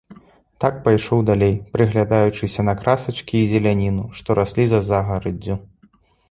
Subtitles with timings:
[0.63, 5.55] Так пайшоў далей, прыглядаючыся на красачкі і зеляніну, што раслі за загараддзю.